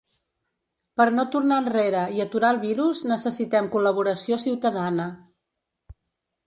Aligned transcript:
Per 1.01 1.05
no 1.17 1.25
tornar 1.35 1.59
enrere 1.63 2.01
i 2.15 2.23
aturar 2.25 2.51
el 2.55 2.61
virus 2.65 3.05
necessitam 3.13 3.69
col·laboració 3.77 4.43
ciutadana. 4.47 5.09